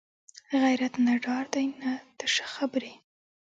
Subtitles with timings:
[0.61, 2.93] غیرت نه ډار دی نه تشه خبرې